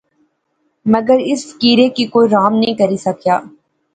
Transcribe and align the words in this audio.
مگر 0.93 1.17
اس 1.31 1.45
فقیرے 1.49 1.87
کی 1.95 2.05
کوئی 2.13 2.29
رام 2.31 2.53
نی 2.61 2.73
کری 2.79 2.97
سکیا 3.05 3.39